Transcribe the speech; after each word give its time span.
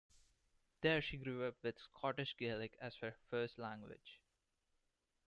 There 0.81 0.99
she 0.99 1.17
grew 1.17 1.45
up 1.47 1.57
with 1.61 1.75
Scottish 1.77 2.35
Gaelic 2.35 2.75
as 2.81 2.95
her 3.01 3.13
first 3.29 3.59
language. 3.59 4.19